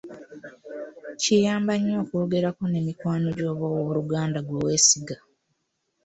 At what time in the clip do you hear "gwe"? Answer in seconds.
4.43-4.59